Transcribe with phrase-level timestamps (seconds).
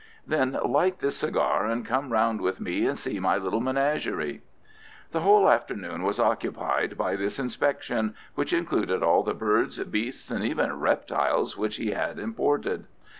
[0.25, 4.41] "Then light this cigar and come round with me and see my little menagerie."
[5.11, 10.43] The whole afternoon was occupied by this inspection, which included all the birds, beasts, and
[10.43, 12.85] even reptiles which he had imported.